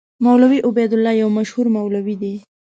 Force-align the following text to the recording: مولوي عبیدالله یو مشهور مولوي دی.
مولوي 0.25 0.59
عبیدالله 0.67 1.13
یو 1.21 1.29
مشهور 1.37 1.65
مولوي 1.75 2.15
دی. 2.21 2.33